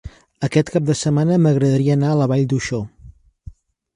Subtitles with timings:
[0.45, 2.79] Aquest cap de setmana m'agradaria anar a la Vall d'Uixó.